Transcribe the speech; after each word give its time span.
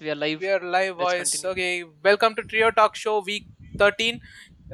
we 0.00 0.10
are 0.10 0.14
live. 0.16 0.40
We 0.40 0.48
are 0.48 0.60
live 0.66 0.94
Let's 0.94 1.04
voice. 1.04 1.30
continue. 1.32 1.50
Okay, 1.52 1.72
welcome 2.02 2.34
to 2.34 2.42
Trio 2.44 2.70
Talk 2.72 2.94
Show 2.96 3.16
week 3.24 3.44
13. 3.78 4.08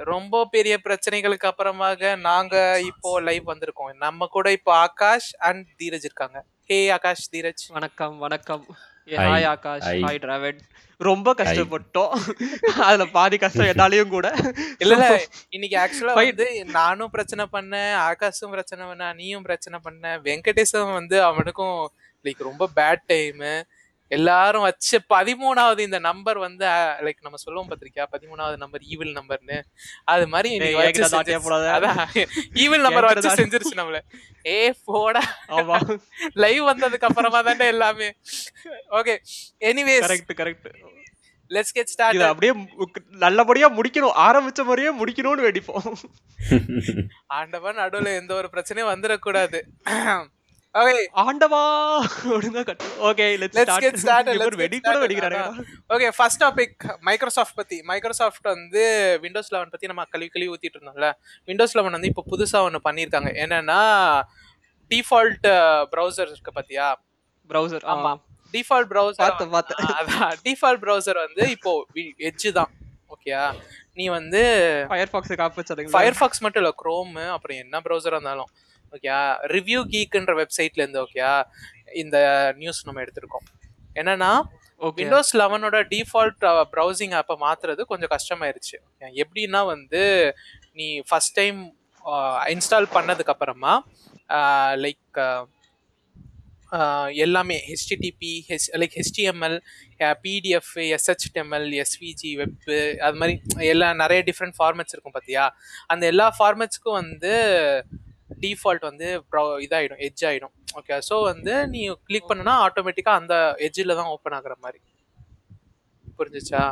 ரொம்ப 0.06 0.40
பெரிய 0.54 0.74
பிரச்சனைகளுக்கு 0.84 1.46
அப்புறமாக 1.50 2.08
நாங்க 2.24 2.54
இப்போ 2.88 3.10
லைவ் 3.28 3.44
வந்திருக்கோம் 3.50 3.92
நம்ம 4.02 4.26
கூட 4.34 4.48
இப்போ 4.56 4.72
ஆகாஷ் 4.80 5.28
அண்ட் 5.48 5.62
தீரஜ் 5.80 6.04
இருக்காங்க 6.08 6.38
ஹே 6.70 6.78
ஆகாஷ் 6.96 7.24
தீரஜ் 7.34 7.64
வணக்கம் 7.76 8.16
வணக்கம் 8.24 8.64
ஏ 9.08 9.16
Hi. 9.16 9.24
Hi 9.26 9.46
Akash 9.52 9.86
Hi. 9.88 9.96
Hi 10.04 10.20
Dravid 10.24 10.60
ரொம்ப 11.00 11.34
கஷ்டப்பட்டோம் 11.40 12.12
அதுல 12.86 13.06
பாதி 13.16 13.38
கஷ்டம் 13.44 13.70
என்னாலையும் 13.72 14.12
கூட 14.16 14.28
இல்ல 14.82 14.92
இல்ல 14.96 15.08
இன்னைக்கு 15.56 15.78
ஆக்சுவலா 15.84 16.16
Fine. 16.18 16.30
வந்து 16.32 16.48
நானும் 16.78 17.14
பிரச்சனை 17.16 17.46
பண்ணேன் 17.56 17.94
ஆகாஷும் 18.08 18.54
பிரச்சனை 18.56 18.82
பண்ண 18.90 19.08
நீயும் 19.20 19.46
பிரச்சனை 19.48 19.80
பண்ண 19.86 20.14
வெங்கடேஷும் 20.26 20.96
வந்து 21.00 21.18
அவனுக்கும் 21.30 21.78
லைக் 22.24 22.48
ரொம்ப 22.50 22.68
பேட் 22.78 23.04
டைம் 23.12 23.42
எல்லாரும் 24.10 24.62
வச்ச 24.62 24.98
பதிமூணாவது 25.14 25.78
இந்த 25.78 25.98
நம்பர் 25.98 26.38
வந்து 26.38 26.66
லைக் 27.06 27.20
நம்ம 27.20 27.36
சொல்லுவோம் 27.36 27.70
பாத்திருக்கியா 27.70 28.04
பதிமூணாவது 28.12 28.56
நம்பர் 28.56 28.82
ஈவில் 28.82 29.16
நம்பர்னு 29.16 29.58
அது 30.04 30.28
மாதிரி 30.28 30.50
ஈவில் 32.54 32.80
நம்பர் 32.80 33.08
வச்சு 33.08 33.30
செஞ்சிருச்சு. 33.30 33.74
நம்மள. 33.76 33.98
ஏ 34.46 34.74
போடா. 34.84 35.22
ஆமா. 35.48 35.78
லைவ் 36.34 36.62
வந்ததுக்கு 36.62 37.08
அப்புறமா 37.10 37.42
தானே 37.42 37.66
எல்லாமே. 37.66 38.08
Okay 38.90 39.16
anyways 39.64 40.06
correct 40.06 40.36
correct 40.36 40.68
let's 41.50 41.74
get 41.74 41.86
start 41.86 42.22
அப்படியே 42.22 42.52
நல்லபடியா 43.18 43.68
முடிக்கணும். 43.70 44.16
ஆரம்பிச்ச 44.26 44.64
மாதிரியே 44.64 44.92
முடிக்கணும்னு 45.00 45.46
வெடிப்போம் 45.48 45.88
ஆண்டவன் 47.36 47.76
நடுவுல 47.76 48.14
எந்த 48.14 48.34
ஒரு 48.34 48.48
பிரச்சனையும் 48.52 48.92
வந்துடக்கூடாது. 48.94 49.58
ஆண்டவா 51.22 51.60
okay 53.08 53.26
let's 53.40 53.56
let's 53.58 53.78
get 53.84 53.98
start 54.02 54.30
start 54.32 54.56
வெடி 54.62 54.78
கூட 54.86 54.96
வெடிக்கிறாங்க 55.02 55.40
ஓகே 55.94 56.08
ஃபர்ஸ்ட் 56.16 56.40
டாபிக் 56.44 56.84
மைக்ரோசாஃப்ட் 57.08 57.56
பத்தி. 57.60 57.78
மைக்ரோசாஃப்ட் 57.90 58.48
வந்து 58.54 58.82
விண்டோஸ் 59.24 59.50
லெவன் 59.54 59.72
பத்தி 59.74 59.90
நம்ம 59.90 60.04
கழுவி 60.14 60.30
கழுவி 60.34 60.50
ஊத்திட்டு 60.54 60.78
இருந்தோம்ல. 60.78 61.08
விண்டோஸ் 61.50 61.76
லெவன் 61.78 61.96
வந்து 61.96 62.10
இப்போ 62.12 62.24
புதுசா 62.32 62.60
ஒன்று 62.68 62.80
பண்ணியிருக்காங்க. 62.88 63.32
என்னன்னா 63.44 63.80
டிஃபால்ட் 64.90 65.48
ப்ரௌசர் 65.94 66.30
இருக்கு 66.32 66.54
பாத்தியா? 66.58 66.88
பிரவுசர் 67.50 67.86
ஆமா. 67.94 68.12
டிஃபால்ட் 68.54 68.90
ப்ரௌசர் 68.92 69.24
அதான் 70.00 70.36
டிஃபால்ட் 70.46 70.82
ப்ரௌசர் 70.84 71.20
வந்து 71.26 71.44
இப்போ 71.56 71.72
எட்ஜ் 72.30 72.48
தான். 72.58 72.70
ஓகேயா 73.14 73.42
நீ 73.98 74.04
வந்து 74.18 74.40
ஃபயர்பாக்ஸ் 74.92 75.34
காப்பி 75.40 75.58
வச்சதுங்க 75.60 75.96
ஃபயர்ஃபாக்ஸ் 75.98 76.42
மட்டும் 76.44 76.62
இல்லை 76.62 76.74
க்ரோம் 76.82 77.12
அப்புறம் 77.34 77.58
என்ன 77.64 77.80
ப்ரௌசராக 77.86 78.16
இருந்தாலும். 78.16 78.50
ஓகேயா? 78.96 79.22
ரிவ்யூ 79.54 79.80
கீக்குன்ற 79.94 80.34
வெப்சைட்ல 80.42 80.82
இருந்து 80.84 81.02
ஓகேயா? 81.06 81.32
இந்த 82.02 82.18
நியூஸ் 82.60 82.84
நம்ம 82.88 83.02
எடுத்திருக்கோம். 83.06 83.46
என்னன்னா 84.00 84.30
விண்டோஸ் 84.98 85.32
லெவனோட 85.40 85.76
டிஃபால்ட் 85.92 86.42
ப்ரௌசிங் 86.72 87.14
ஆப்பை 87.20 87.36
மாத்துறது 87.44 87.82
கொஞ்சம் 87.92 88.12
கஷ்டமாயிருச்சு. 88.14 88.76
எப்படின்னா 89.22 89.60
வந்து 89.74 90.02
நீ 90.78 90.88
ஃபர்ஸ்ட் 91.08 91.36
டைம் 91.40 91.60
இன்ஸ்டால் 92.54 92.88
பண்ணதுக்கு 92.96 93.32
அப்புறமா 93.34 93.74
லைக் 94.84 95.20
எல்லாமே 97.24 97.56
HTTP 97.70 98.30
H 98.48 98.66
like 98.80 98.94
HTML 99.00 99.56
PDF 100.24 100.72
SHTML 100.96 101.68
SVG 101.82 102.30
web 102.40 102.70
அது 103.06 103.16
மாதிரி 103.20 103.66
எல்லா 103.72 103.88
நிறைய 104.02 104.22
டிஃப்ரெண்ட் 104.28 104.56
ஃபார்மேட்ஸ் 104.58 104.94
இருக்கும் 104.94 105.16
பார்த்தியா 105.16 105.44
அந்த 105.94 106.04
எல்லா 106.12 106.26
ஃபார்மேட்ஸ்க்கும் 106.38 106.98
வந்து 107.02 107.34
டிஃபால்ட் 108.30 108.84
வந்து 108.88 109.08
இதாகிடும் 109.64 110.02
எட்ஜ் 110.06 110.24
ஆகிடும் 110.28 110.54
ஓகே 110.78 110.96
ஸோ 111.08 111.16
வந்து 111.30 111.54
நீ 111.72 111.80
கிளிக் 112.08 112.30
பண்ணனா 112.30 112.54
ஆட்டோமேட்டிக்காக 112.66 113.20
அந்த 113.20 113.34
எட்ஜில் 113.66 113.98
தான் 114.00 114.12
ஓப்பன் 114.14 114.36
ஆகுற 114.38 114.54
மாதிரி. 114.64 114.80
புரிஞ்சுச்சா? 116.18 116.62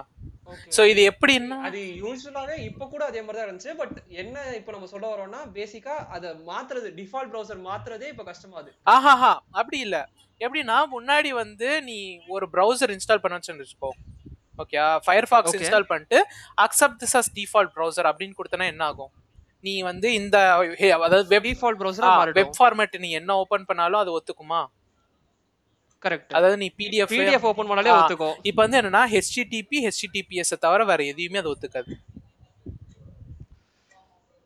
ஸோ 0.76 0.82
இது 0.92 1.02
எப்படின்னா 1.10 1.56
அது 1.68 1.80
யூஸ்வலாவே 2.02 2.56
இப்ப 2.68 2.86
கூட 2.86 3.02
அதே 3.10 3.20
மாதிரி 3.22 3.38
தான் 3.38 3.46
இருந்துச்சு 3.46 3.74
பட் 3.78 3.94
என்ன 4.22 4.36
இப்ப 4.58 4.72
நம்ம 4.72 4.88
சொல்ல 4.92 5.06
வரோம்னா 5.12 5.40
பேசிக்கா 5.56 5.94
அத 6.16 6.32
மாத்துறது 6.48 6.90
டிஃபால்ட் 6.98 7.32
ப்ரௌசர் 7.32 7.60
மாத்துறதே 7.68 8.08
இப்ப 8.12 8.24
கஷ்டமாது 8.24 8.70
ஆஹாஹா 8.94 9.32
அப்படி 9.60 9.78
இல்லை. 9.86 10.02
எப்படின்னா 10.40 10.76
முன்னாடி 10.94 11.30
வந்து 11.34 11.68
நீ 11.88 11.98
ஒரு 12.28 12.46
ப்ரௌசர் 12.54 12.92
இன்ஸ்டால் 12.94 13.22
பண்ண 13.24 13.38
வச்சுக்கோ. 13.40 13.90
Okay 14.58 14.76
Firefox 15.06 15.50
Okay. 15.50 15.60
இன்ஸ்டால் 15.60 15.88
பண்ணிட்டு 15.90 16.18
accept 16.64 16.98
this 17.02 17.16
as 17.20 17.30
default 17.38 17.72
browser 17.76 18.08
அப்படின்னு 18.10 18.38
கொடுத்தனா 18.38 18.66
என்ன 18.72 18.82
ஆகும்? 18.90 19.12
நீ 19.66 19.74
வந்து 19.90 20.08
இந்த 20.20 20.36
அதாவது 21.06 21.24
web 21.32 21.46
default 21.48 21.80
browser 21.82 22.32
web 22.38 22.56
format 22.58 22.96
நீ 23.04 23.10
என்ன 23.20 23.36
ஓபன் 23.42 23.68
பண்ணாலும் 23.70 24.02
அது 24.02 24.12
ஒத்துக்குமா? 24.18 24.60
கரெக்ட் 26.04 26.34
அதாவது 26.38 26.56
நீ 26.62 26.68
பிடிஎஃப் 26.80 27.12
பிடிஎஃப் 27.12 27.46
ஓபன் 27.50 27.68
பண்ணாலே. 27.70 27.92
ஒத்துக்கும். 28.00 28.36
இப்போ 28.48 28.60
வந்து 28.64 28.78
என்னன்னா 28.80 29.02
ஹெச்டிடிபி 29.14 29.78
ஹெச்டிடிபிஎஸ் 29.86 30.52
தவிர 30.64 30.84
வேற 30.90 31.02
எதையுமே 31.12 31.40
அது 31.42 31.52
ஒத்துக்காது. 31.54 31.92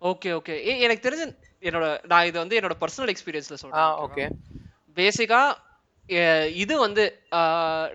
ஓகே 0.02 0.30
ஓகே 0.38 0.54
எனக்கு 0.86 1.06
தெரிஞ்ச 1.06 1.24
என்னோட 1.68 1.86
நான் 2.10 2.26
இது 2.28 2.38
வந்து 2.42 2.58
என்னோட 2.58 2.74
பர்சனல் 2.82 3.10
எக்ஸ்பீரியன்ஸ்ல 3.12 3.56
சொல்றேன் 3.62 3.96
ஓகே 4.06 4.26
பேசிக்கா 4.96 5.40
இது 6.62 6.74
வந்து 6.84 7.02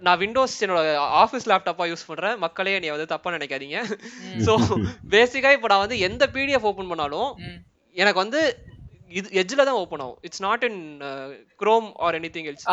நான் 0.06 0.20
விண்டோஸ் 0.24 0.56
என்னோட 0.66 0.82
ஆஃபீஸ் 1.22 1.48
லேப்டாப்பா 1.52 1.86
யூஸ் 1.92 2.08
பண்றேன். 2.10 2.36
மக்களே 2.44 2.76
நீ 2.84 2.90
வந்து 2.96 3.08
தப்பா 3.14 3.34
நினைக்காதீங்க. 3.36 3.80
ஸோ 4.46 4.54
பேசிக்கா 5.16 5.52
இப்போ 5.58 5.70
நான் 5.74 5.84
வந்து 5.86 5.98
எந்த 6.08 6.24
பிடிஎஃப் 6.36 6.68
ஓபன் 6.72 6.92
பண்ணாலும் 6.92 7.32
எனக்கு 7.96 8.20
வந்து 8.24 8.42
இது 9.20 9.28
எட்ஜில் 9.42 9.68
தான் 9.70 9.82
ஓப்பன் 9.82 10.04
ஆகும். 10.06 10.20
It's 10.28 10.46
not 10.48 10.64
in 10.70 10.80
Chrome 11.64 11.90
or 12.06 12.18
anything 12.38 12.50
else 12.52 12.70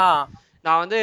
நான் 0.67 0.81
வந்து 0.85 1.01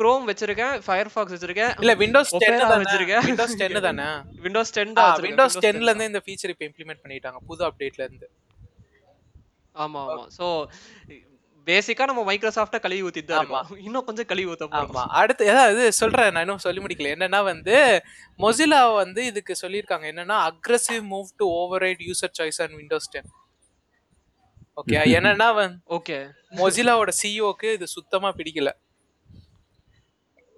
குரோம் 0.00 0.26
வச்சிருக்கேன் 0.30 0.74
ஃபயர்ஃபாக்ஸ் 0.86 1.34
வச்சிருக்கேன் 1.34 1.72
இல்ல 1.84 1.94
விண்டோஸ் 2.02 2.32
Opera 2.36 2.50
10 2.50 2.66
தானே? 2.72 2.82
வச்சிருக்கேன். 2.82 3.24
விண்டோஸ் 3.28 3.54
10 3.62 3.80
தானே? 3.86 4.08
விண்டோஸ் 4.44 4.74
டென் 4.76 4.92
தான் 4.98 5.06
வச்சிருக்கேன். 5.06 5.32
விண்டோஸ் 5.32 5.56
Windows 5.56 5.74
10ல 5.78 5.90
இருந்து 5.92 6.10
இந்த 6.10 6.20
ஃபீச்சர் 6.26 6.52
இப்போ 6.54 6.64
இம்ப்ளிமெண்ட் 6.68 7.02
பண்ணிட்டாங்க 7.04 7.40
புது 7.48 7.64
அப்டேட்ல 7.68 8.02
இருந்து. 8.06 8.28
ஆமா 9.76 10.02
ஆமா. 10.04 10.24
ஸோ 10.38 10.46
பேசிக்கா 11.68 12.04
நம்ம 12.10 12.22
மைக்ரோசாஃப்ட்டை 12.28 12.78
கழுவி 12.84 13.02
ஊத்திட்டு 13.06 13.30
தான் 13.30 13.40
இருக்கோம். 13.42 13.70
இன்னும் 13.86 14.06
கொஞ்சம் 14.06 14.28
கழுவி 14.30 14.48
ஊத்த 14.52 14.66
ஆமா. 14.66 14.78
போறோம் 14.78 15.10
அடுத்து 15.20 15.48
ஏதாவது 15.52 15.82
சொல்றேன் 15.98 16.30
நான் 16.34 16.44
இன்னும் 16.46 16.64
சொல்லி 16.66 16.80
முடிக்கல. 16.84 17.10
என்னன்னா 17.16 17.40
வந்து 17.50 17.74
மொசிலா 18.38 18.80
வந்து 19.02 19.20
இதுக்கு 19.30 19.54
சொல்லியிருக்காங்க. 19.62 20.06
என்னன்னா 20.12 20.38
aggressive 20.50 21.04
move 21.12 21.28
to 21.40 21.46
override 21.86 22.04
user 22.08 22.34
choice 22.38 22.60
and 22.64 22.76
Windows 22.80 23.10
ten 23.14 23.30
okay 24.80 24.96
என்னன்னா 25.18 25.48
வந்து 25.54 25.78
ஓகே 25.96 26.18
மொசிலாவோட 26.58 27.12
சிஇஓக்கு 27.20 27.68
இது 27.76 27.86
சுத்தமா 27.96 28.28
பிடிக்கல. 28.38 28.70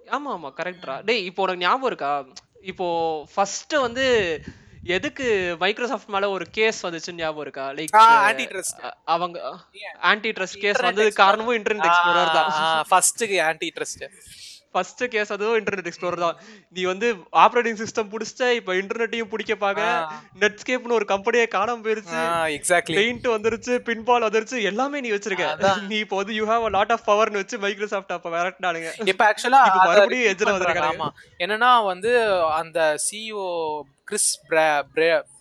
ஆமா 0.07 0.29
ஆமா. 0.37 0.49
கரெக்டா 0.59 0.95
டேய் 1.07 1.23
இப்போ 1.29 1.41
உனக்கு 1.43 1.63
ஞாபகம் 1.63 1.89
இருக்கா? 1.91 2.11
இப்போ 2.71 2.87
ஃபர்ஸ்ட் 3.33 3.73
வந்து 3.85 4.05
எதுக்கு 4.83 5.55
மைக்ரோசாஃப்ட் 5.59 6.09
மேல 6.09 6.29
ஒரு 6.29 6.45
கேஸ் 6.51 6.85
வந்துச்சுன்னு 6.85 7.21
ஞாபகம் 7.23 7.41
இருக்கா? 7.41 7.71
லைக் 7.71 7.95
ஆன்டி 8.27 8.45
ட்ரஸ்ட் 8.45 8.79
அவங்க 9.05 9.37
ஆன்டி 9.99 10.29
ட்ரஸ்ட் 10.29 10.57
கேஸ் 10.57 10.81
வந்தது 10.81 11.13
காரணமும் 11.13 11.57
இன்டர்நெட் 11.57 11.87
எக்ஸ்ப்ளோரர் 11.89 12.33
தான். 12.33 12.85
ஃபர்ஸ்ட்டுக்கு 12.91 13.43
ஆன்டி 13.43 13.71
ட்ரஸ்ட் 13.75 14.05
ஃபர்ஸ்ட் 14.75 15.01
கேஸ் 15.13 15.31
அதுவும் 15.35 15.57
இன்டர்நெட் 15.59 15.89
எக்ஸ்ப்ளோரர் 15.89 16.23
தான். 16.23 16.37
நீ 16.75 16.81
வந்து 16.91 17.07
ஆப்ரேட்டிங் 17.43 17.79
சிஸ்டம் 17.81 18.09
புடிச்ச 18.13 18.49
இப்போ 18.59 18.71
இன்டர்நெட்டையும் 18.81 19.31
பிடிக்க 19.33 19.55
பாக்க 19.63 19.87
நெட்ஸ்கேப்னு 20.43 20.97
ஒரு 20.99 21.07
கம்பெனியே 21.13 21.45
காணாம 21.55 21.83
போயிருச்சு. 21.87 22.19
எக்ஸாக்ட்லி 22.57 22.97
பெயிண்ட் 22.99 23.27
வந்துருச்சு 23.35 23.75
பின்பால் 23.89 24.27
வந்துருச்சு 24.27 24.59
எல்லாமே 24.71 25.01
நீ 25.05 25.11
வச்சிருக்க. 25.15 25.47
நீ 25.91 25.97
இப்போ 26.05 26.17
வந்து 26.21 26.35
you 26.39 26.45
have 26.51 26.67
a 26.69 26.73
lot 26.77 26.93
of 26.95 27.05
பவர்னு 27.09 27.41
வச்சு 27.43 27.59
மைக்ரோசாஃப்ட் 27.65 28.15
அப்ப 28.17 28.31
விரட்டினானுங்க. 28.35 28.91
இப்ப 29.13 29.23
ஆக்சுவலா 29.31 29.61
இப்ப 29.69 29.81
மறுபடியும் 29.89 30.29
edge 30.31 30.45
ல 30.47 30.53
வந்திருக்காங்க. 30.55 30.93
ஆமா. 30.95 31.09
என்னன்னா 31.45 31.71
வந்து 31.91 32.13
அந்த 32.61 32.79
சிஇஓ 33.07 33.47
கிறிஸ் 34.11 34.31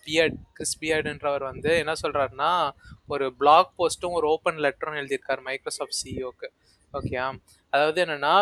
பியர்ட் 0.04 0.36
கிறிஸ் 0.56 0.76
பியர்டுன்றவர் 0.82 1.44
வந்து 1.50 1.70
என்ன 1.82 1.92
சொல்றாருன்னா 2.02 2.50
ஒரு 3.14 3.26
பிளாக் 3.40 3.70
போஸ்ட்டும் 3.78 4.16
ஒரு 4.18 4.26
ஓப்பன் 4.34 4.60
லெட்டரும் 4.64 4.98
எழுதியிருக்காரு 5.00 5.42
மைக்ரோசாஃப்ட் 5.48 5.98
சிஇஓக்கு 6.00 6.48
ஓகே 6.94 7.16
அதாவது 7.72 7.98
என்னன்னா 8.04 8.34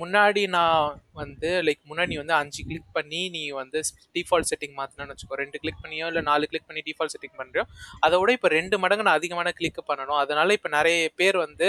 முன்னாடி 0.00 0.42
நான் 0.54 1.00
வந்து 1.20 1.50
லைக் 1.66 1.82
முன்னாடி 1.90 2.14
வந்து 2.20 2.34
அஞ்சு 2.38 2.60
கிளிக் 2.68 2.92
பண்ணி 2.96 3.20
நீ 3.36 3.42
வந்து 3.60 3.78
டிஃபால்ட் 4.16 4.48
செட்டிங் 4.50 4.74
மாற்றினு 4.78 5.12
வச்சுக்கோ. 5.12 5.38
ரெண்டு 5.42 5.60
கிளிக் 5.62 5.82
பண்ணியோ 5.84 6.06
இல்லை 6.10 6.22
நாலு 6.30 6.44
கிளிக் 6.50 6.68
பண்ணி 6.68 6.82
டிஃபால்ட் 6.88 7.14
செட்டிங் 7.14 7.36
பண்ணுறியோ 7.40 7.64
அதை 8.06 8.18
விட 8.20 8.32
இப்போ 8.38 8.50
ரெண்டு 8.58 8.78
மடங்கு 8.84 9.06
நான் 9.08 9.18
அதிகமான 9.20 9.52
கிளிக் 9.58 9.80
பண்ணணும். 9.90 10.20
அதனால 10.24 10.52
இப்போ 10.58 10.70
நிறைய 10.76 11.10
பேர் 11.20 11.38
வந்து 11.46 11.68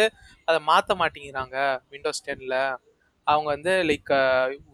அதை 0.50 0.60
மாற்ற 0.72 0.96
மாட்டேங்கிறாங்க 1.02 1.58
விண்டோஸ் 1.94 2.24
டென்னில் 2.28 2.58
அவங்க 3.28 3.48
வந்து 3.56 3.74
லைக் 3.90 4.12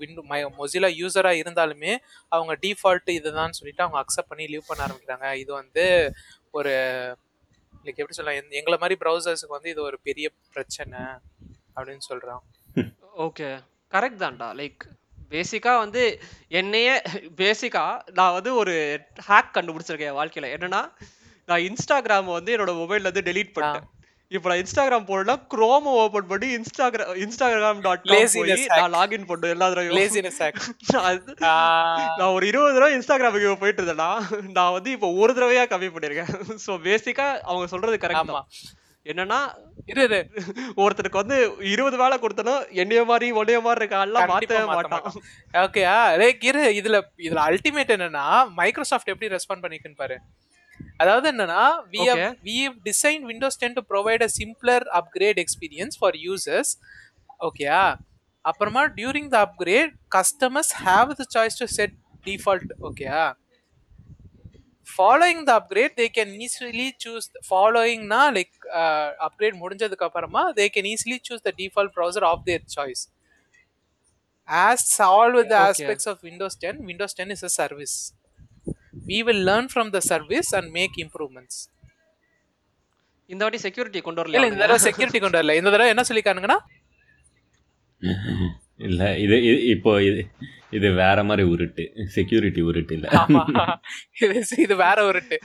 விண்டோ 0.02 0.22
மை 0.32 0.42
மொசிலா 0.60 0.90
யூஸராக 1.00 1.42
இருந்தாலுமே 1.42 1.94
அவங்க 2.36 2.54
டிஃபால்ட் 2.66 3.10
இதுதான் 3.20 3.58
சொல்லிட்டு 3.60 3.84
அவங்க 3.86 4.00
அக்செப்ட் 4.04 4.32
பண்ணி 4.34 4.46
லீவ் 4.54 4.70
பண்ண 4.70 4.82
ஆரம்பிக்கிறாங்க. 4.88 5.30
இது 5.44 5.52
வந்து 5.62 5.86
ஒரு 6.58 6.74
லைக் 7.86 8.00
எப்படி 8.02 8.18
சொல்லலாம்? 8.18 8.54
எங்களை 8.60 8.78
மாதிரி 8.84 8.98
ப்ரௌசர்ஸுக்கு 9.04 9.58
வந்து 9.58 9.74
இது 9.74 9.82
ஒரு 9.90 10.00
பெரிய 10.08 10.30
பிரச்சனை 10.56 11.02
அப்படின்னு 11.78 12.06
சொல்கிறான் 12.12 12.44
ஓகே 13.18 13.50
கரெக்ட் 13.92 14.24
தான்டா. 14.24 14.48
லைக் 14.60 14.84
பேசிக்கா 15.31 15.74
வந்து 15.80 16.02
என்னையே 16.60 16.96
பேசிக்கா 17.42 17.86
நான் 18.18 18.36
வந்து 18.38 18.52
ஒரு 18.62 18.74
ஹேக் 19.30 19.56
கண்டுபிடிச்சிருக்கேன் 19.56 20.12
என் 20.12 20.19
வாழ்க்கையில. 20.19 20.50
என்னன்னா 20.56 20.81
நான் 21.50 21.66
இன்ஸ்டாகிராம் 21.69 22.36
வந்து 22.38 22.54
என்னோட 22.56 22.74
மொபைல்ல 22.81 23.08
இருந்து 23.08 23.28
டெலீட் 23.30 23.54
பண்ணிட்டேன். 23.56 23.88
இப்போ 24.31 24.48
நான் 24.50 24.62
இன்ஸ்டாகிராம் 24.62 25.08
போனா 25.10 25.34
குரோம 25.54 25.92
ஓபன் 26.00 26.30
பண்ணி 26.31 26.48
இன்ஸ்டாகிராம் 26.58 27.19
இன்ஸ்டாகிராம் 27.25 27.84
டாட் 27.86 28.08
போய் 28.08 28.24
hack. 28.24 28.72
நான் 28.74 28.96
லாகின் 28.96 29.28
பண்ணேன் 29.30 29.54
எல்லா 29.56 29.68
தடவையும். 29.72 29.98
லேசினஸ் 30.00 30.40
நான் 32.19 32.34
ஒரு 32.34 32.46
இருபது 32.52 32.74
தடவை 32.78 32.92
இன்ஸ்டாகிராமுக்கு 32.98 33.62
போயிட்டு 33.64 33.81
இருந்தேன்னா 33.81 34.10
நான் 34.58 34.75
வந்து 34.78 34.92
இப்போ 34.98 35.10
ஒரு 35.22 35.34
தடவையா 35.38 35.64
கம்மி 35.74 35.90
பண்ணிருக்கேன் 35.96 36.34
சோ 36.66 36.74
பேசிக்கா 36.90 37.28
அவங்க 37.48 37.68
சொல்றது 37.74 38.04
கரெக்ட் 38.04 38.24
ஆமா. 38.25 38.42
தான். 38.42 38.50
என்னன்னா 39.12 39.39
ஒருத்தருக்கு 40.83 41.21
வந்து 41.21 41.38
இருபது 41.74 41.98
வேலை 42.01 42.15
கொடுத்தனும் 42.24 42.63
என்னைய 42.81 43.01
மாதிரி 43.12 43.27
ஒன்னைய 43.39 43.59
மாதிரி 43.68 43.81
இருக்க 43.83 44.00
கண்டிப்பா 44.00 44.24
மாத்தவே 44.33 44.63
மாத்த 44.71 44.89
மாட்டான். 44.94 45.15
ஓகேயா 45.65 45.95
லைக் 46.21 46.44
இரு. 46.50 46.63
இதுல 46.80 46.98
இதுல 47.27 47.44
அல்டிமேட் 47.50 47.94
என்னன்னா 47.95 48.25
மைக்ரோசாஃப்ட் 48.59 49.12
எப்படி 49.13 49.31
ரெஸ்பாண்ட் 49.36 49.63
பண்ணிக்குன்னு 49.65 50.01
பாரு. 50.04 50.18
அதாவது 51.04 51.27
என்னன்னா 51.33 51.62
Okay. 52.07 52.27
we 52.48 52.56
have 52.63 52.75
designed 52.89 53.24
windows 53.31 53.56
10 53.63 53.74
to 53.77 53.81
provide 53.92 54.21
a 54.27 54.31
simpler 54.39 54.80
upgrade 55.00 55.39
experience 55.45 55.95
for 56.01 56.12
users. 56.31 56.69
ஓகேயா 57.48 57.81
அப்புறமா 58.45 58.81
during 58.98 59.30
the 59.33 59.38
upgrade 59.45 59.92
customers 60.15 60.71
have 60.86 61.09
the 61.19 61.25
choice 61.36 61.57
to 61.62 61.68
set 61.77 61.95
default 62.27 62.71
ஓகேயா 62.89 63.24
following 64.88 65.44
the 65.50 65.54
upgrade 65.60 65.94
they 66.00 66.07
can 66.18 66.31
easily 66.45 66.88
choose 67.04 67.28
ஃபாலோயிங்னா 67.50 68.22
like 68.38 68.56
upgrade 69.28 69.57
முடிஞ்சதுக்கு 69.63 70.07
அப்புறமா 70.07 70.44
they 70.60 70.68
can 70.75 70.89
easily 70.94 71.19
choose 71.30 71.45
the 71.48 71.54
default 71.62 71.94
browser 71.98 72.28
of 72.31 72.44
their 72.50 72.66
choice 72.78 73.04
with 75.34 75.50
the 75.50 75.57
Okay. 75.60 75.72
aspects 75.72 76.07
of 76.07 76.22
windows 76.24 76.54
10 76.57 76.86
windows 76.86 77.13
10 77.16 77.31
is 77.31 77.42
a 77.44 77.50
service. 77.51 77.95
We 79.07 79.24
will 79.24 79.42
learn 79.50 79.68
from 79.68 79.92
the 79.92 80.01
service 80.04 80.50
and 80.54 80.72
make 80.72 80.94
improvements. 81.06 81.56
இந்த 83.30 83.42
வாட்டி 83.44 83.60
security 83.66 84.01
கொண்டு 84.01 84.22
இல்ல 84.28 84.38
இந்த 84.44 84.56
வரல 84.56 84.66
தடவை 84.66 84.80
security 84.86 85.19
கொண்டு 85.19 85.38
வரல. 85.40 85.56
இந்த 85.60 85.72
தடவை 85.74 85.90
என்ன 85.94 86.06
சொல்லிக்கானுங்கன்னா 86.10 86.60
இல்ல 88.78 89.18
இது 89.18 89.36
இது- 89.42 89.66
இப்போ 89.66 90.04
இது 90.04 90.22
இது 90.72 90.92
வேற 90.94 91.24
மாதிரி 91.24 91.48
உருட்டு. 91.48 91.84
செக்யூரிட்டி 92.08 92.62
உருட்டு 92.62 92.92
இல்ல. 92.92 93.08
இது 94.22 94.44
இது 94.58 94.76
வேற 94.76 95.12
ஒருட்டு 95.12 95.38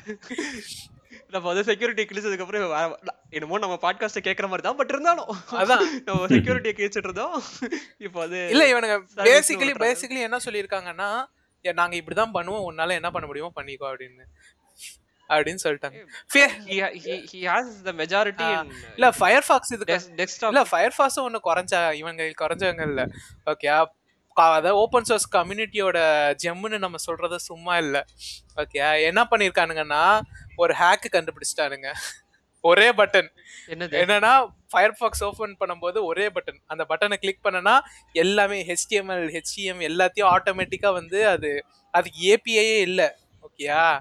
நம்ம 1.31 1.49
வந்து 1.49 1.65
செக்யூரிட்டி 1.65 2.05
கிழிச்சதுக்கு 2.05 2.41
அப்புறம் 2.41 2.69
வேற- 2.69 2.99
ந- 3.03 3.17
என்னமோ 3.31 3.59
நம்ம 3.59 3.79
பாட்காஸ்ட் 3.83 4.25
கேக்குற 4.25 4.43
மாதிரி 4.43 4.61
தான் 4.61 4.77
பட் 4.77 4.89
இருந்தாலும். 4.89 5.31
அதான். 5.53 5.85
நம்ம 6.05 6.27
செக்யூரிட்டியை 6.27 6.75
கிழிச்சிட்டு 6.75 7.09
இருந்தோம். 7.09 7.43
இப்போ 7.99 8.23
அது 8.23 8.49
இல்ல 8.49 8.65
இவனுங்க 8.73 8.97
பேசிக்கலி. 9.17 9.75
பேசிக்கலி 9.79 10.21
என்ன 10.21 10.37
சொல்லியிருக்காங்கன்னா 10.45 11.09
"ஏ, 11.65 11.73
நாங்க 11.73 11.97
இப்படிதான் 11.97 12.35
பண்ணுவோம் 12.35 12.65
உன்னால 12.71 12.91
என்ன 12.91 13.11
பண்ண 13.11 13.27
முடியுமோ 13.27 13.53
பண்ணிக்கோ 13.57 13.87
அப்படின்னு. 13.93 14.25
அப்படின்னு 15.29 15.59
சொல்லிட்டாங்க. 15.65 16.07
the 17.85 17.93
majority 17.93 18.43
ஆ. 18.43 18.61
in 18.61 18.73
இல்ல 18.95 19.11
ஃபயர் 19.11 19.45
ஃபாக்ஸ் 19.49 19.73
இதுக்கு 19.73 19.95
des- 19.95 20.15
desktop. 20.17 20.47
இல்ல 20.47 20.65
ஃபயர் 20.65 20.95
ஃபாக்ஸும் 20.99 21.21
ஒன்றும் 21.21 21.43
குறைஞ்ச 21.45 21.93
இவங்க 21.93 22.23
குறைஞ்சவங்க 22.23 22.83
இல்ல. 22.83 23.07
ஓகே 23.47 23.87
அதாவது 24.33 24.77
ஓப்பன் 24.77 25.05
சோர்ஸ் 25.05 25.37
கம்யூனிட்டியோட 25.37 25.99
ஜெம்முன்னு 26.43 26.79
நம்ம 26.79 26.97
சொல்றது 26.97 27.41
சும்மா 27.41 27.77
இல்ல. 27.77 28.05
ஓகே 28.57 29.03
என்ன 29.03 29.25
பண்ணிருக்கானுங்கன்னா 29.31 30.21
ஒரு 30.57 30.75
ஹேக்கு 30.75 31.05
கண்டுபிடிச்சிட்டானுங்க. 31.13 31.93
ஒரே 32.61 32.93
பட்டன் 32.93 33.29
என்னன்னா 33.69 34.53
ஃபயர் 34.71 34.97
ஃபாக்ஸ் 34.99 35.25
ஓபன் 35.25 35.57
பண்ணும்போது 35.61 36.05
ஒரே 36.05 36.29
பட்டன் 36.29 36.59
அந்த 36.67 36.87
பட்டனை 36.89 37.15
கிளிக் 37.17 37.45
பண்ணனா 37.45 37.81
எல்லாமே 38.13 38.65
HTML 38.65 39.43
HTM 39.43 39.79
எல்லாத்தையும் 39.81 40.37
ஆட்டோமேட்டிக்கா 40.37 40.93
வந்து 40.93 41.29
அது 41.29 41.65
அதுக்கு 41.91 42.21
ஏபிஐயே 42.35 42.81
இல்ல. 42.81 43.19
ஓகேயா 43.43 44.01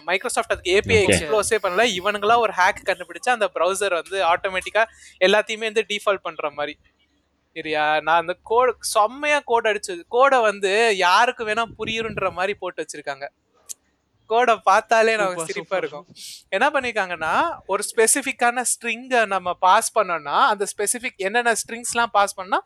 மைக்ரோசாஃப்ட் 0.00 0.52
அதுக்கு 0.52 0.70
ஏபிஐ. 0.70 1.00
எக்ஸ்ப்ளோஸே 1.06 1.58
பண்ணல. 1.62 1.98
இவனுங்களா 1.98 2.38
ஒரு 2.38 2.52
ஹேக் 2.56 2.80
கண்டுபிடிச்சு 2.86 3.30
அந்த 3.30 3.50
ப்ரௌசர் 3.54 3.92
வந்து 3.92 4.24
ஆட்டோமேட்டிக்கா 4.24 4.84
எல்லாத்தையுமே 5.20 5.58
வந்து 5.58 5.84
டிஃபால்ட் 5.88 6.22
பண்ற 6.22 6.50
மாதிரி. 6.50 6.78
சரியா? 7.52 8.00
நான் 8.00 8.20
அந்த 8.20 8.36
கோட் 8.42 8.76
செம்மையா 8.80 9.40
கோட் 9.40 9.66
அடிச்சது. 9.66 10.02
கோடை 10.08 10.40
வந்து 10.40 10.96
யாருக்கு 10.96 11.46
வேணா 11.46 11.64
புரியுன்ற 11.78 12.32
மாதிரி 12.32 12.54
போட்டு 12.54 12.86
வச்சிருக்காங்க. 12.86 13.26
கோடை 14.26 14.56
பார்த்தாலே 14.56 15.16
நமக்கு 15.16 15.44
சிரிப்பா. 15.44 15.76
இருக்கும். 15.76 16.06
என்ன 16.48 16.70
பண்ணிருக்காங்கன்னா 16.70 17.58
ஒரு 17.66 17.82
ஸ்பெசிஃபிக்கான 17.96 18.62
ஸ்ட்ரிங்கை 18.62 19.26
நம்ம 19.26 19.54
பாஸ் 19.54 19.98
பண்ணோம்னா 19.98 20.40
அந்த 20.46 20.66
ஸ்பெசிஃபிக் 20.76 21.16
என்னென்ன 21.16 21.52
ஸ்ட்ரிங்ஸ்லாம் 21.52 22.12
பாஸ் 22.12 22.34
பண்ணா 22.34 22.64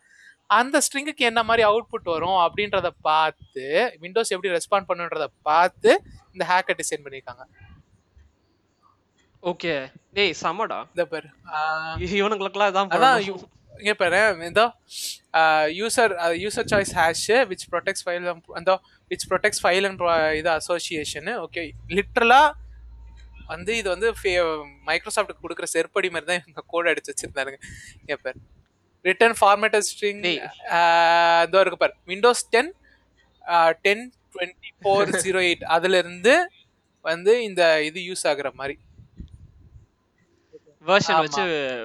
அந்த 0.58 0.76
ஸ்ட்ரிங்குக்கு 0.84 1.24
என்ன 1.30 1.40
மாதிரி 1.48 1.62
அவுட்புட் 1.70 2.12
வரும் 2.14 2.40
அப்படின்றத 2.44 2.88
பார்த்து 3.08 3.64
விண்டோஸ் 4.02 4.32
எப்படி 4.34 4.52
ரெஸ்பாண்ட் 4.56 4.88
பண்ணுன்றத 4.90 5.26
பார்த்து 5.50 5.90
இந்த 6.34 6.44
ஹேக்கை 6.50 6.74
டிசைன் 6.80 7.04
பண்ணியிருக்காங்க. 7.04 7.44
ஓகே 9.42 9.72
டேய் 10.16 10.34
சமடா 10.44 10.78
இந்த 10.92 11.04
பேர். 11.12 11.28
இவனுங்களுக்குலாம் 12.20 12.70
இதான் 12.72 12.94
அதான் 12.96 13.18
இங்க 13.82 13.92
பாரு 14.00 14.18
இந்த 14.48 14.62
user 15.80 16.12
user 16.42 16.68
choice 16.72 16.92
hash 17.00 17.26
which 17.50 17.66
protects 17.72 18.04
file 18.06 18.26
அந்த 18.58 18.72
விச் 19.10 19.26
ப்ரொடெக்ட்ஸ் 19.30 19.62
ஃபைல் 19.64 19.86
அண்ட் 19.88 20.02
இது 20.40 20.50
அசோசியேஷன் 20.58 21.30
ஓகே 21.44 21.62
லிட்ரலா 21.98 22.42
வந்து 23.52 23.72
இது 23.80 23.88
வந்து 23.94 24.08
மைக்ரோசாஃப்ட்டுக்கு 24.90 25.44
கொடுக்குற 25.46 25.68
செருப்படி 25.76 26.08
மாதிரி 26.14 26.28
தான் 26.30 26.40
இவங்க 26.42 26.62
கோட் 26.72 26.90
அடிச்சு 26.90 27.12
வச்சிருந்தாருங்க 27.12 27.58
இங்க 28.02 28.14
பாரு. 28.24 28.38
Return 29.04 29.36
formatted 29.38 29.86
string. 29.88 30.22
இதோ 31.44 31.60
இருக்கு 31.60 31.78
பாரு. 31.78 31.94
Windows 32.06 32.44
ten 32.48 32.70
ten 33.84 34.04
twenty 34.34 34.70
four 34.80 35.12
zero 35.24 35.40
eight 35.46 35.64
அதுல 35.72 35.98
இருந்து 35.98 36.34
வந்து 37.04 37.32
இந்த 37.44 37.62
இது 37.82 38.00
யூஸ் 38.08 38.24
ஆகுற 38.30 38.50
மாதிரி. 38.54 38.76
வச்சு 40.86 41.10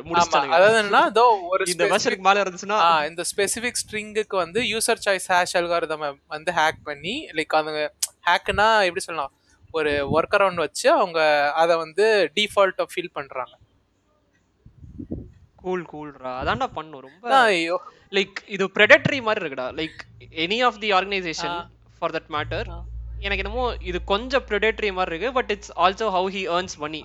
முடிச்சிட்டானுங்க. 0.05 0.55
அதாவது 0.57 0.77
என்னன்னா 0.81 1.01
ஒரு 1.49 1.63
இந்த 1.73 1.83
வெர்ஷனுக்கு 1.91 2.25
மேல 2.27 2.43
இருந்துச்சுன்னா 2.43 2.77
ஆ, 2.85 2.91
இந்த 3.05 3.23
ஸ்பெசிபிக் 3.31 3.79
ஸ்ட்ரிங்குக்கு 3.81 4.35
வந்து 4.35 4.59
யூசர் 4.71 5.03
சாய்ஸ் 5.03 5.27
ஹேஷ் 5.31 5.55
அல்காரிதம் 5.59 6.05
வந்து 6.27 6.51
ஹேக் 6.51 6.79
பண்ணி 6.83 7.13
லைக் 7.37 7.55
அவங்க 7.57 7.81
ஹேக்குனா 8.27 8.67
எப்படி 8.87 9.03
சொல்லலாம்? 9.05 9.33
ஒரு 9.73 9.91
ஒர்க் 10.13 10.35
அரவுண்ட் 10.37 10.63
வச்சு 10.63 10.87
அவங்க 10.95 11.19
அதை 11.55 11.73
வந்து 11.77 12.05
டிஃபால்ட்டை 12.37 12.85
ஃபில் 12.91 13.13
பண்றாங்க. 13.13 13.53
கூல் 15.67 15.85
கூல்ரா 15.91 16.31
அதான்டா 16.39 16.67
பண்ணும். 16.73 17.03
ரொம்ப 17.03 17.33
ஐயோ. 17.45 17.77
லைக் 18.13 18.37
இது 18.55 18.65
predatory 18.75 19.19
மாதிரி 19.23 19.41
இருக்குடா. 19.43 19.67
Like 19.79 19.97
any 20.43 20.59
of 20.65 20.79
the 20.79 20.91
organisation 20.93 21.57
for 22.01 22.13
that 22.13 22.31
matter. 22.33 22.67
எனக்கு 23.21 23.43
என்னமோ 23.43 23.61
இது 23.83 23.99
கொஞ்சம் 24.05 24.45
predatory 24.47 24.91
மாதிரி 24.93 25.13
இருக்கு 25.13 25.33
but 25.33 25.51
it's 25.53 25.71
also 25.79 26.07
how 26.15 26.29
he 26.33 26.43
earns 26.51 26.73
money 26.79 26.99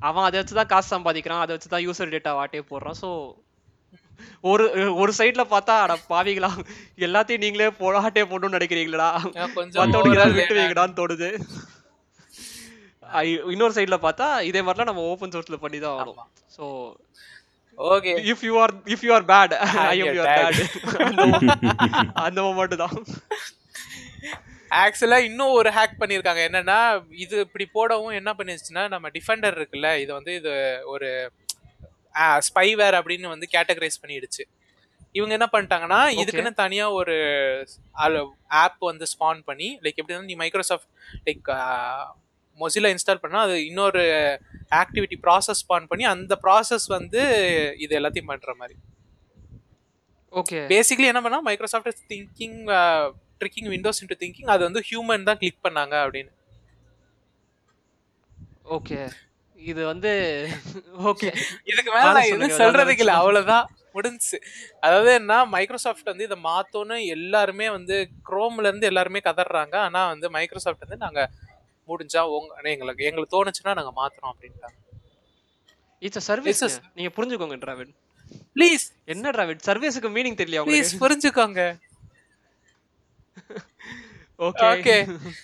அவன் 0.00 0.24
அதை 0.24 0.36
வச்சு 0.38 0.54
தான் 0.54 0.70
காசு 0.70 0.88
சம்பாதிக்கிறான் 0.92 1.42
அதை 1.42 1.54
வச்சு 1.54 1.68
தான் 1.68 1.84
யூசர் 1.84 2.12
டேட்டா 2.14 2.32
வாட்டே 2.38 2.62
போடுறான். 2.70 2.96
ஸோ 3.02 3.08
ஒரு 4.44 4.64
ஒரு 4.96 5.12
சைடுல 5.18 5.42
பார்த்தா 5.50 5.74
அட 5.82 5.94
பாவிங்களா 6.08 6.50
எல்லாத்தையும் 7.00 7.44
நீங்களே 7.44 7.68
போடாட்டே 7.78 8.22
போடணும்னு 8.24 8.56
நினைக்கிறீங்களா 8.58 9.08
கொஞ்சம் 9.54 9.80
விட்டு 10.38 10.58
வைக்கடான்னு 10.58 10.98
தோணுது. 11.00 11.28
ஐ- 13.16 13.42
இன்னொரு 13.46 13.74
சைடுல 13.74 13.96
பார்த்தா 14.02 14.26
இதே 14.42 14.60
மாதிரிலாம் 14.60 14.90
நம்ம 14.90 15.04
ஓப்பன் 15.08 15.32
சோர்ஸ்ல 15.32 15.56
பண்ணி 15.56 15.78
தான் 15.78 15.96
ஆகணும். 15.96 16.18
So 16.56 16.64
okay 17.90 18.12
if 18.30 18.44
you 18.44 18.60
are 18.60 18.72
if 18.84 19.04
you 19.04 19.12
are 19.14 19.24
bad 19.24 19.52
I 19.52 19.98
am 19.98 20.06
you're 20.06 20.14
you 20.14 20.22
are 20.22 20.38
bad. 20.38 20.56
Bad 20.58 22.12
அந்த 22.24 22.42
மொமெண்ட் 22.42 22.76
தான் 22.76 22.96
ஆக்சுவலா 24.70 25.18
இன்னும் 25.24 25.50
ஒரு 25.50 25.70
ஹேக் 25.70 26.00
பண்ணியிருக்காங்க. 26.00 26.42
என்னன்னா 26.48 27.04
இது 27.10 27.40
இப்படி 27.40 27.66
போடவும் 27.66 28.10
என்ன 28.10 28.34
பண்ணிருச்சுன்னா 28.38 28.88
நம்ம 28.88 29.08
டிஃபெண்டர் 29.08 29.56
இருக்குல்ல 29.58 29.98
இது 29.98 30.12
வந்து 30.12 30.34
இது 30.34 30.52
ஒரு 30.84 31.30
ஸ்பைவேர் 32.48 32.96
அப்படின்னு 32.98 33.28
வந்து 33.28 33.48
கேட்டகரைஸ் 33.52 34.02
பண்ணிடுச்சு. 34.02 34.44
இவங்க 35.12 35.32
என்ன 35.32 35.48
பண்ணிட்டாங்கன்னா 35.52 36.00
இதுக்குன்னு 36.22 36.54
தனியா 36.54 36.90
ஒரு 36.90 37.16
ஆப் 38.48 38.78
வந்து 38.78 39.06
ஸ்பான் 39.18 39.42
பண்ணி 39.44 39.78
லைக் 39.82 39.98
எப்படின்னா 40.00 40.24
நீ 40.24 40.34
மைக்ரோசாஃப்ட் 40.34 40.88
லைக் 41.26 41.50
மொசிலா 42.58 42.94
இன்ஸ்டால் 42.94 43.22
பண்ணா 43.22 43.40
அது 43.40 43.66
இன்னொரு 43.66 44.02
ஆக்டிவிட்டி 44.80 45.16
ப்ராசஸ் 45.24 45.62
ஸ்பான் 45.62 45.88
பண்ணி 45.90 46.04
அந்த 46.14 46.34
ப்ராசஸ் 46.44 46.86
வந்து 46.96 47.22
இது 47.84 47.92
எல்லாத்தையும் 47.98 48.30
பண்ற 48.32 48.52
மாதிரி. 48.60 48.76
ஓகே 50.32 50.60
பேசிக்கலி 50.72 51.10
என்ன 51.10 51.22
பண்ணா 51.24 51.40
Microsoft 51.48 52.04
thinking 52.12 52.58
tricking 53.40 53.70
Windows 53.74 54.00
into 54.02 54.20
thinking 54.22 54.50
அது 54.54 54.62
வந்து 54.68 54.82
ஹியூமன் 54.88 55.28
தான் 55.28 55.40
கிளிக் 55.42 55.64
பண்ணாங்க 55.66 55.94
அப்படின்னு. 56.04 56.32
ஓகே 58.76 58.98
இது 59.58 59.82
வந்து 59.92 60.10
ஓகே 61.10 61.28
இதுக்கு 61.70 61.90
மேல 61.94 62.06
நான் 62.16 62.30
எதுவும் 62.30 62.58
சொல்றதுக்கு 62.60 63.02
இல்ல. 63.04 63.14
அவ்வளவுதான் 63.20 63.66
முடிஞ்சுச்சு. 63.96 64.38
அதாவது 64.84 65.10
என்ன 65.20 65.32
மைக்ரோசாஃப்ட் 65.54 66.10
வந்து 66.10 66.26
இதை 66.28 66.38
மாத்தோன்னு 66.46 66.96
எல்லாருமே 67.16 67.66
வந்து 67.76 67.96
குரோம்ல 68.28 68.68
இருந்து 68.70 68.88
எல்லாருமே 68.90 69.20
கதறாங்க 69.28 69.76
ஆனா 69.86 70.02
வந்து 70.12 70.28
மைக்ரோசாஃப்ட் 70.36 70.84
வந்து 70.86 71.04
நாங்க 71.04 71.22
முடிஞ்சா 71.88 72.22
உங்க 72.36 72.70
எங்களுக்கு 72.74 73.06
எங்களுக்கு 73.08 73.34
தோணுச்சுன்னா 73.36 73.74
நாங்க 73.78 73.92
மாத்துறோம் 74.00 74.32
அப்படின்ட்டாங்க. 74.32 74.78
இட்ஸ் 76.02 76.26
சர்வீஸ் 76.30 76.62
நீங்க 76.98 77.10
புரிஞ்சுக்கோங்க 77.18 77.58
டிராவிட் 77.64 77.92
ப்ளீஸ் 78.56 78.84
என்ன 79.06 79.32
டிராவிட் 79.36 79.64
சர்வீஸுக்கு 79.68 80.10
மீனிங் 80.16 80.38
தெரியல 80.42 80.66
ப்ளீஸ் 80.70 80.92
புரிஞ்சுக்கோங்க. 81.02 81.62
Okay 84.46 84.66
okay 84.72 84.94